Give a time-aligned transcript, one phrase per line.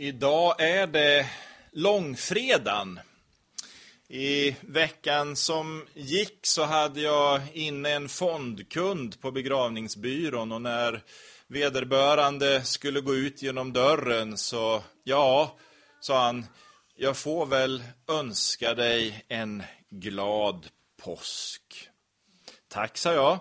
[0.00, 1.30] Idag är det
[1.72, 3.00] långfredagen.
[4.08, 11.02] I veckan som gick så hade jag inne en fondkund på begravningsbyrån och när
[11.46, 15.56] vederbörande skulle gå ut genom dörren så, ja,
[16.00, 16.46] sa han,
[16.96, 20.66] jag får väl önska dig en glad
[21.02, 21.88] påsk.
[22.68, 23.38] Tack, sa jag.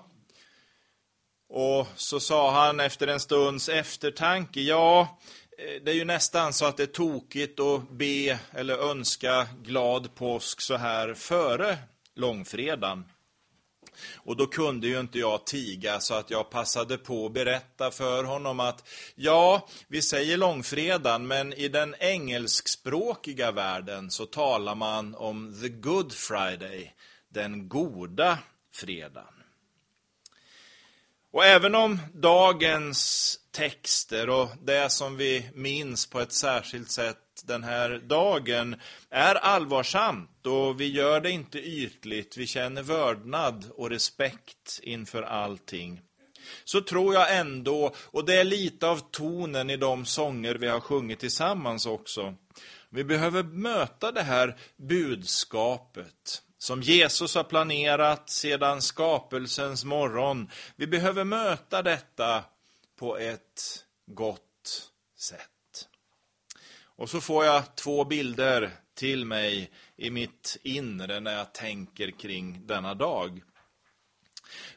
[1.50, 5.20] Och så sa han efter en stunds eftertanke, ja,
[5.58, 10.16] Eh, det är ju nästan så att det är tokigt att be eller önska glad
[10.16, 11.78] påsk så här före
[12.16, 13.06] långfredagen.
[14.16, 18.24] Och då kunde ju inte jag tiga så att jag passade på att berätta för
[18.24, 25.60] honom att ja, vi säger långfredagen men i den engelskspråkiga världen så talar man om
[25.62, 26.94] the good Friday,
[27.30, 28.40] den goda
[28.74, 29.37] fredagen.
[31.32, 37.64] Och även om dagens texter och det som vi minns på ett särskilt sätt den
[37.64, 38.76] här dagen
[39.10, 42.38] är allvarsamt och vi gör det inte ytligt.
[42.38, 46.02] Vi känner vördnad och respekt inför allting.
[46.64, 50.80] Så tror jag ändå, och det är lite av tonen i de sånger vi har
[50.80, 52.36] sjungit tillsammans också.
[52.90, 60.50] Vi behöver möta det här budskapet som Jesus har planerat sedan skapelsens morgon.
[60.76, 62.44] Vi behöver möta detta
[62.96, 65.88] på ett gott sätt.
[66.80, 72.68] Och så får jag två bilder till mig i mitt inre när jag tänker kring
[72.68, 73.42] denna dag.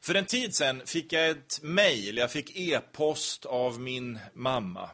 [0.00, 4.90] För en tid sedan fick jag ett mejl, jag fick e-post av min mamma.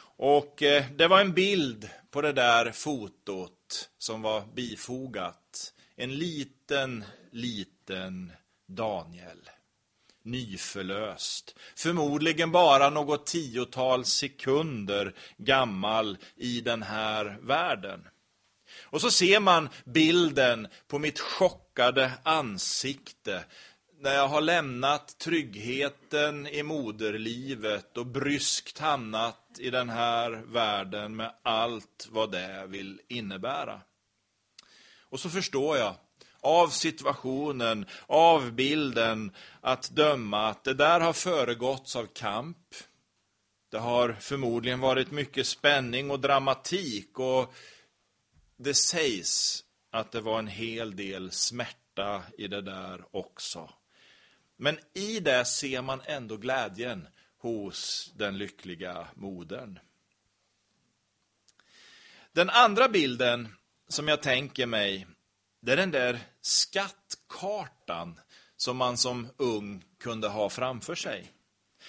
[0.00, 5.74] Och eh, det var en bild på det där fotot som var bifogat.
[6.00, 8.32] En liten, liten
[8.66, 9.50] Daniel
[10.22, 11.58] nyförlöst.
[11.76, 18.08] Förmodligen bara något tiotal sekunder gammal i den här världen.
[18.82, 23.44] Och så ser man bilden på mitt chockade ansikte
[24.00, 31.34] när jag har lämnat tryggheten i moderlivet och bryskt hamnat i den här världen med
[31.42, 33.80] allt vad det vill innebära.
[35.10, 35.94] Och så förstår jag
[36.40, 42.74] av situationen, av bilden att döma att det där har föregåtts av kamp.
[43.70, 47.54] Det har förmodligen varit mycket spänning och dramatik och
[48.56, 53.70] det sägs att det var en hel del smärta i det där också.
[54.56, 57.08] Men i det ser man ändå glädjen
[57.38, 59.78] hos den lyckliga modern.
[62.32, 63.57] Den andra bilden
[63.88, 65.06] som jag tänker mig
[65.60, 68.20] det är den där skattkartan
[68.56, 71.32] som man som ung kunde ha framför sig.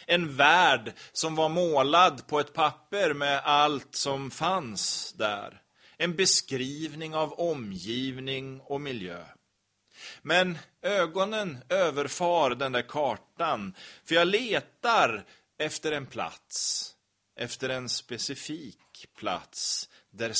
[0.06, 5.62] En värld som var målad på ett papper med allt som fanns där.
[5.98, 9.26] En beskrivning av omgivning och miljö.
[10.22, 13.74] Men ögonen överfar den där kartan,
[14.06, 15.26] för jag letar
[15.58, 16.86] efter en plats,
[17.36, 20.34] efter en specifik plats där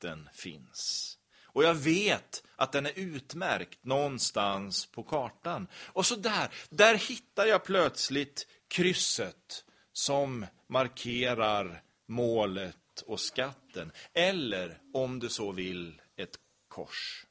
[0.00, 1.12] den finns.
[1.56, 5.68] Och jag vet att den är utmärkt någonstans på kartan.
[5.74, 13.92] Och så där, där hittar jag plötsligt krysset som markerar målet och skatten.
[14.12, 16.36] Eller, om du så vill, ett
[16.68, 17.26] kors.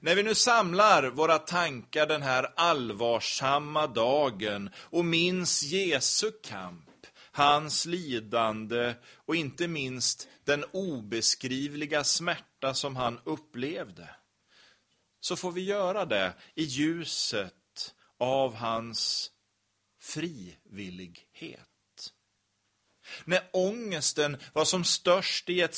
[0.00, 6.86] När vi nu samlar våra tankar den här allvarsamma dagen och minns Jesu kamp
[7.36, 14.08] hans lidande och inte minst den obeskrivliga smärta som han upplevde.
[15.20, 19.30] Så får vi göra det i ljuset av hans
[20.00, 21.60] frivillighet.
[23.24, 25.74] När ångesten var som störst i ett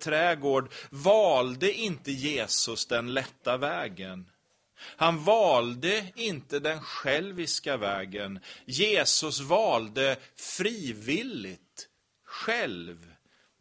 [0.00, 4.30] trädgård valde inte Jesus den lätta vägen.
[4.76, 8.40] Han valde inte den själviska vägen.
[8.64, 11.88] Jesus valde frivilligt,
[12.24, 13.11] själv,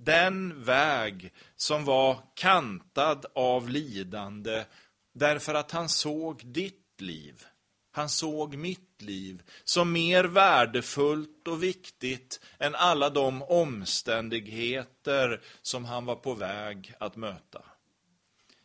[0.03, 4.65] den väg som var kantad av lidande
[5.13, 7.45] därför att han såg ditt liv.
[7.91, 16.05] Han såg mitt liv som mer värdefullt och viktigt än alla de omständigheter som han
[16.05, 17.63] var på väg att möta.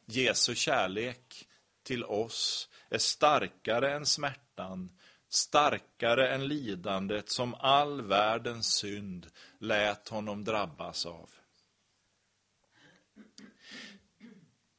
[0.06, 1.48] Jesu kärlek
[1.82, 4.90] till oss är starkare än smärtan,
[5.36, 9.26] starkare än lidandet som all världens synd
[9.58, 11.30] lät honom drabbas av.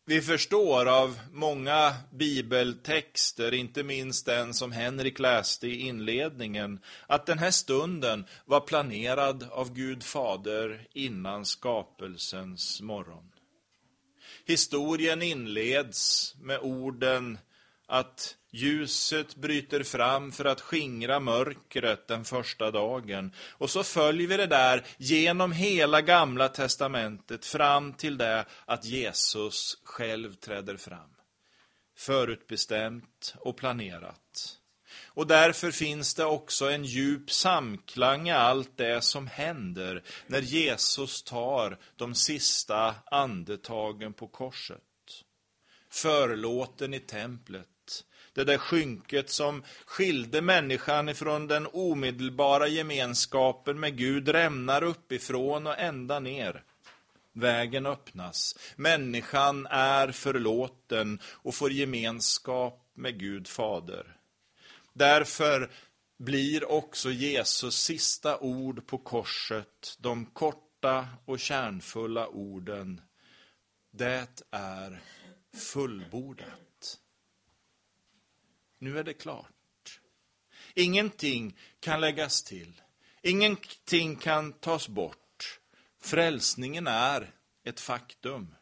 [0.10, 7.40] Vi förstår av många bibeltexter, inte minst den som Henrik läste i inledningen, att den
[7.40, 13.32] här stunden var planerad av Gud Fader innan skapelsens morgon.
[14.46, 17.38] Historien inleds med orden
[17.88, 23.32] att ljuset bryter fram för att skingra mörkret den första dagen.
[23.50, 29.78] Och så följer vi det där genom hela gamla testamentet fram till det att Jesus
[29.84, 31.10] själv träder fram.
[31.98, 34.58] Förutbestämt och planerat.
[35.06, 41.24] Och därför finns det också en djup samklang i allt det som händer när Jesus
[41.24, 44.82] tar de sista andetagen på korset.
[45.90, 47.68] Förlåten i templet
[48.34, 55.80] det där skynket som skilde människan ifrån den omedelbara gemenskapen med Gud rämnar uppifrån och
[55.80, 56.64] ända ner.
[57.34, 58.58] Vägen öppnas.
[58.76, 64.16] Människan är förlåten och får gemenskap med Gud Fader.
[64.94, 65.70] Därför
[66.20, 73.02] blir också Jesus sista ord på korset de korta och kärnfulla orden.
[73.92, 75.02] Det är
[75.58, 77.00] fullbordat.
[78.80, 80.00] Nu är det klart.
[80.74, 82.82] Ingenting kan läggas till.
[83.22, 85.60] Ingenting kan tas bort.
[86.02, 87.34] Frälsningen är
[87.64, 88.56] ett faktum.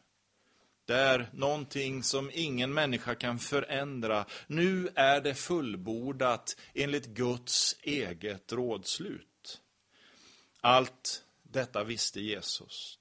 [0.84, 4.26] Det är någonting som ingen människa kan förändra.
[4.46, 9.60] Nu är det fullbordat enligt Guds eget rådslut.
[10.60, 12.98] Allt detta visste Jesus.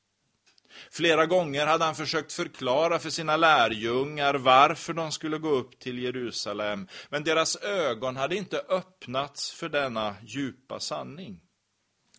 [0.91, 5.99] Flera gånger hade han försökt förklara för sina lärjungar varför de skulle gå upp till
[5.99, 11.41] Jerusalem, men deras ögon hade inte öppnats för denna djupa sanning.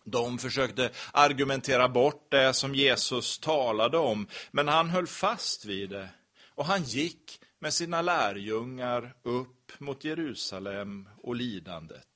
[0.03, 6.09] De försökte argumentera bort det som Jesus talade om, men han höll fast vid det.
[6.55, 12.07] Och han gick med sina lärjungar upp mot Jerusalem och lidandet.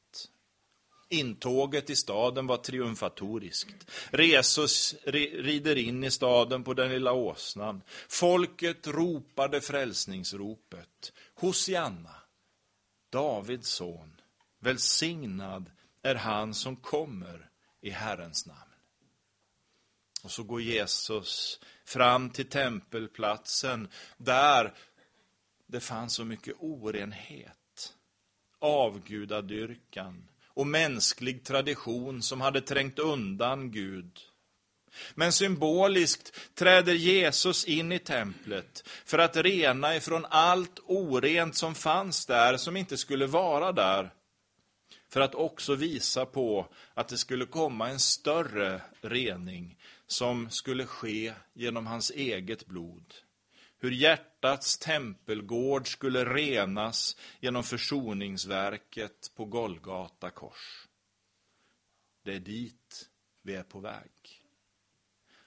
[1.12, 3.92] Intåget i staden var triumfatoriskt.
[4.12, 7.82] Jesus rider in i staden på den lilla åsnan.
[8.10, 11.14] Folket ropade frälsningsropet.
[11.36, 12.16] Hosianna,
[13.10, 14.22] Davids son,
[14.60, 15.72] välsignad
[16.02, 17.50] är han som kommer
[17.82, 18.72] i Herrens namn.
[20.24, 24.74] Och så går Jesus fram till tempelplatsen där
[25.68, 27.94] det fanns så mycket orenhet,
[28.60, 34.20] avgudadyrkan, och mänsklig tradition som hade trängt undan Gud.
[35.16, 42.26] Men symboliskt träder Jesus in i templet för att rena ifrån allt orent som fanns
[42.26, 44.14] där, som inte skulle vara där.
[45.10, 49.78] För att också visa på att det skulle komma en större rening
[50.08, 53.14] som skulle ske genom hans eget blod
[53.82, 60.88] hur hjärtats tempelgård skulle renas genom försoningsverket på Golgata kors.
[62.24, 63.10] Det är dit
[63.42, 64.12] vi är på väg.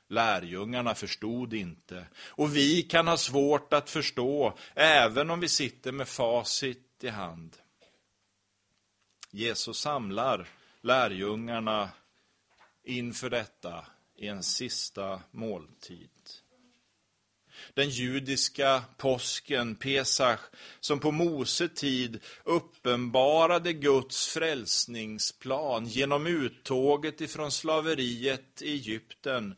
[0.09, 6.09] Lärjungarna förstod inte, och vi kan ha svårt att förstå, även om vi sitter med
[6.09, 7.57] facit i hand.
[9.31, 10.49] Jesus samlar
[10.81, 11.91] lärjungarna
[12.83, 16.14] inför detta i en sista måltid
[17.75, 20.41] den judiska påsken, Pesach,
[20.81, 29.55] som på Mose tid uppenbarade Guds frälsningsplan genom uttåget ifrån slaveriet i Egypten.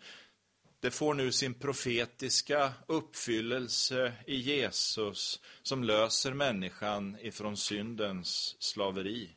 [0.81, 9.31] Det får nu sin profetiska uppfyllelse i Jesus som löser människan ifrån syndens slaveri.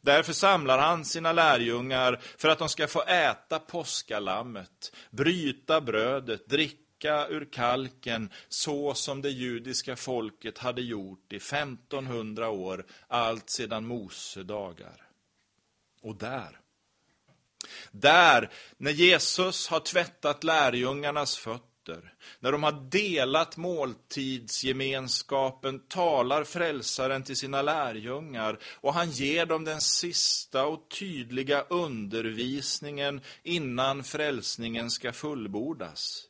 [0.00, 6.83] Därför samlar han sina lärjungar för att de ska få äta påskalammet, bryta brödet, dricka
[6.94, 13.86] dricka ur kalken så som det judiska folket hade gjort i 1500 år, allt sedan
[13.86, 15.06] Mose dagar.
[16.02, 16.60] Och där,
[17.90, 27.36] där, när Jesus har tvättat lärjungarnas fötter, när de har delat måltidsgemenskapen talar frälsaren till
[27.36, 36.28] sina lärjungar och han ger dem den sista och tydliga undervisningen innan frälsningen ska fullbordas.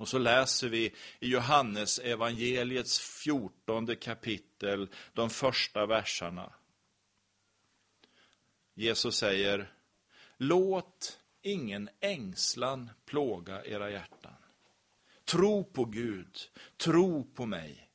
[0.00, 0.84] Och så läser vi
[1.20, 6.52] i Johannes evangeliets fjortonde kapitel, de första verserna.
[8.74, 9.72] Jesus säger,
[10.36, 14.36] låt ingen ängslan plåga era hjärtan.
[15.24, 16.38] Tro på Gud,
[16.76, 17.88] tro på mig.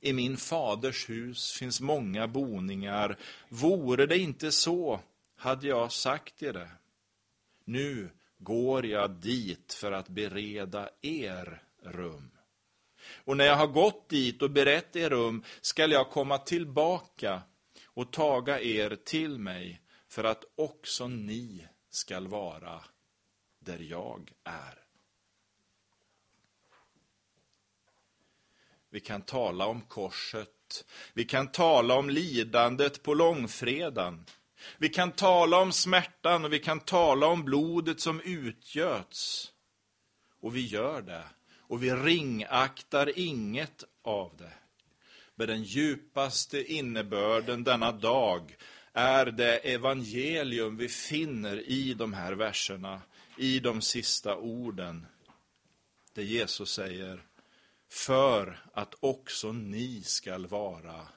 [0.00, 3.18] I min faders hus finns många boningar.
[3.48, 5.00] Vore det inte så,
[5.36, 6.70] hade jag sagt er det.
[7.64, 8.10] Nu
[8.42, 12.30] går jag dit för att bereda er rum.
[13.24, 17.42] Och när jag har gått dit och berett er rum skall jag komma tillbaka
[17.84, 22.84] och taga er till mig för att också ni skall vara
[23.58, 24.78] där jag är.
[28.90, 30.84] Vi kan tala om korset.
[31.12, 34.24] Vi kan tala om lidandet på långfredagen.
[34.78, 39.52] Vi kan tala om smärtan och vi kan tala om blodet som utgöts.
[40.40, 41.24] Och vi gör det.
[41.58, 44.52] Och vi ringaktar inget av det.
[45.34, 48.56] Men den djupaste innebörden denna dag
[48.92, 53.00] är det evangelium vi finner i de här verserna,
[53.38, 55.06] i de sista orden.
[56.14, 57.22] Det Jesus säger,
[57.90, 61.08] för att också ni skall vara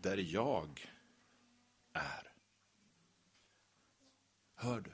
[0.00, 0.90] där jag
[1.92, 2.32] är.
[4.54, 4.92] Hör du?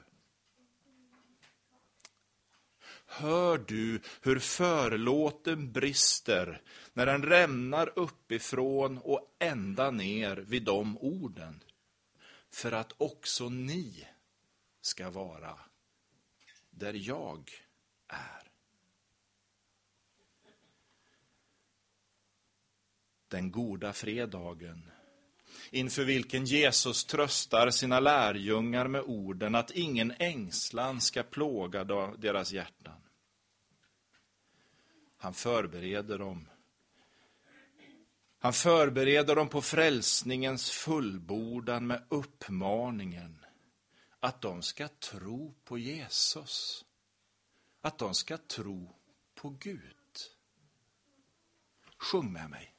[3.05, 6.61] Hör du hur förlåten brister
[6.93, 11.63] när den rämnar uppifrån och ända ner vid de orden?
[12.49, 14.07] För att också ni
[14.81, 15.59] ska vara
[16.69, 17.51] där jag
[18.07, 18.51] är.
[23.27, 24.91] Den goda fredagen
[25.71, 31.83] inför vilken Jesus tröstar sina lärjungar med orden att ingen ängslan ska plåga
[32.17, 33.01] deras hjärtan.
[35.17, 36.49] Han förbereder dem.
[38.39, 43.45] Han förbereder dem på frälsningens fullbordan med uppmaningen
[44.19, 46.85] att de ska tro på Jesus.
[47.81, 48.95] Att de ska tro
[49.35, 49.81] på Gud.
[51.97, 52.76] Sjung med mig.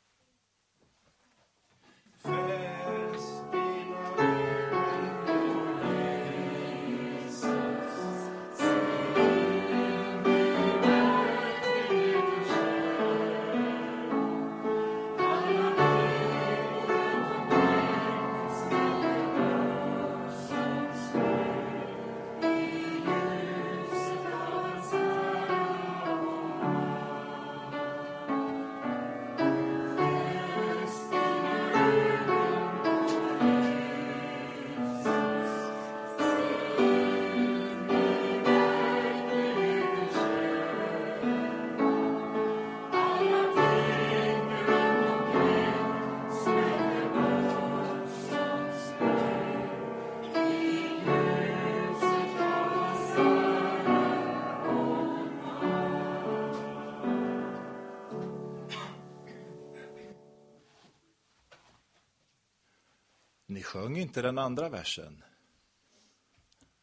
[63.50, 65.24] Ni sjöng inte den andra versen.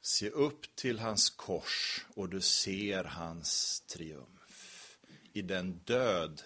[0.01, 4.97] Se upp till hans kors och du ser hans triumf
[5.33, 6.41] i den död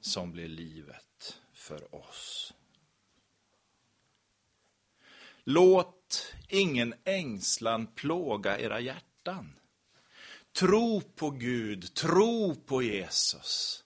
[0.00, 2.54] som blir livet för oss.
[5.44, 9.58] Låt ingen ängslan plåga era hjärtan.
[10.52, 13.84] Tro på Gud, tro på Jesus.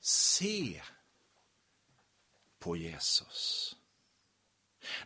[0.00, 0.82] Se
[2.58, 3.76] på Jesus.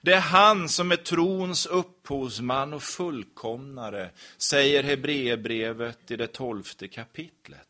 [0.00, 7.66] Det är han som är trons upphovsman och fullkomnare, säger Hebreerbrevet i det tolfte kapitlet.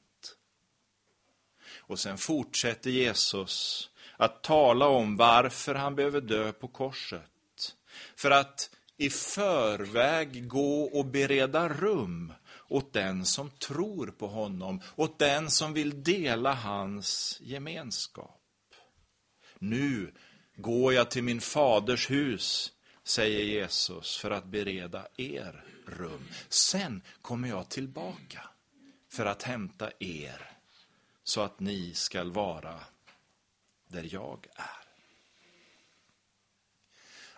[1.79, 7.77] Och sen fortsätter Jesus att tala om varför han behöver dö på korset.
[8.17, 12.33] För att i förväg gå och bereda rum
[12.69, 18.41] åt den som tror på honom, åt den som vill dela hans gemenskap.
[19.59, 20.13] Nu
[20.63, 22.73] går jag till min faders hus,
[23.05, 26.29] säger Jesus, för att bereda er rum.
[26.49, 28.49] Sen kommer jag tillbaka
[29.09, 30.51] för att hämta er,
[31.25, 32.81] så att ni skall vara
[33.89, 34.81] där jag är.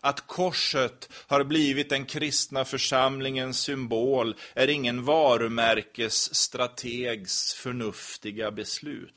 [0.04, 9.14] Att korset har blivit den kristna församlingens symbol är ingen varumärkesstrategs förnuftiga beslut.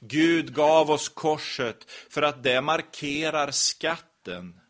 [0.00, 4.60] Gud gav oss korset för att det markerar skatten.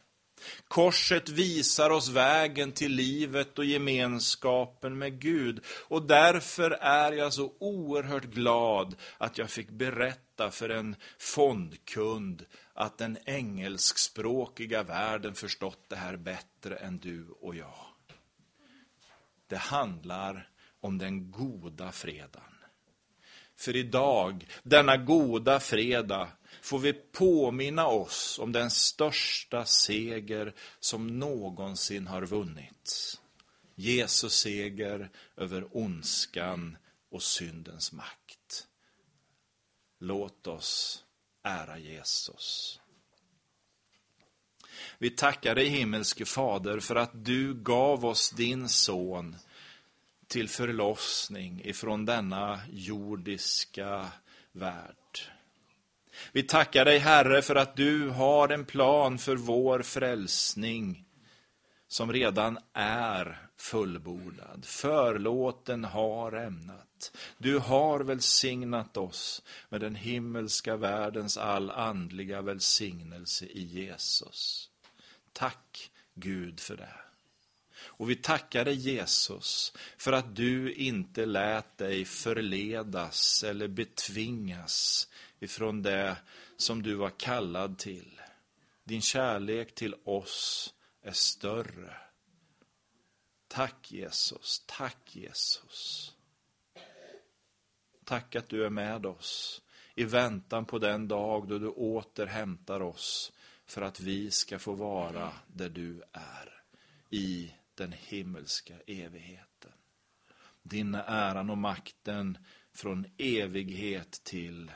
[0.68, 5.64] Korset visar oss vägen till livet och gemenskapen med Gud.
[5.68, 12.44] Och därför är jag så oerhört glad att jag fick berätta för en fondkund
[12.74, 17.86] att den engelskspråkiga världen förstått det här bättre än du och jag.
[19.46, 20.48] Det handlar
[20.80, 22.55] om den goda fredagen.
[23.56, 26.28] För idag, denna goda fredag,
[26.62, 33.20] får vi påminna oss om den största seger som någonsin har vunnits.
[33.74, 36.76] Jesus seger över ondskan
[37.10, 38.66] och syndens makt.
[39.98, 41.04] Låt oss
[41.42, 42.80] ära Jesus.
[44.98, 49.36] Vi tackar dig himmelske Fader för att du gav oss din son
[50.28, 54.06] till förlossning ifrån denna jordiska
[54.52, 55.18] värld.
[56.32, 61.04] Vi tackar dig Herre för att du har en plan för vår frälsning
[61.88, 64.64] som redan är fullbordad.
[64.64, 67.12] Förlåten har ämnat.
[67.38, 74.70] Du har välsignat oss med den himmelska världens all andliga välsignelse i Jesus.
[75.32, 77.05] Tack Gud för det.
[77.96, 85.08] Och vi tackar dig Jesus för att du inte lät dig förledas eller betvingas
[85.40, 86.16] ifrån det
[86.56, 88.20] som du var kallad till.
[88.84, 91.96] Din kärlek till oss är större.
[93.48, 96.12] Tack Jesus, tack Jesus.
[98.04, 99.62] Tack att du är med oss
[99.94, 103.32] i väntan på den dag då du åter hämtar oss
[103.66, 106.62] för att vi ska få vara där du är,
[107.10, 109.72] i den himmelska evigheten.
[110.62, 112.38] Din äran och makten
[112.72, 114.72] från evighet till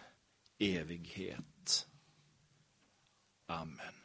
[0.58, 1.88] evighet.
[3.46, 3.99] Amen.